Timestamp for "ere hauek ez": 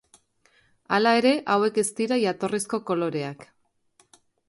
1.19-1.85